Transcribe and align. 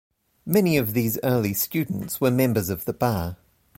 Many 0.47 0.77
of 0.77 0.93
these 0.93 1.19
early 1.23 1.53
students 1.53 2.19
were 2.19 2.31
members 2.31 2.69
of 2.69 2.85
the 2.85 2.93
bar. 2.93 3.37